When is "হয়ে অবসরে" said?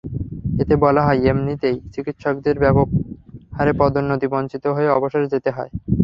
4.75-5.27